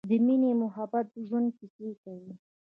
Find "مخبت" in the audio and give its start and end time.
0.63-1.05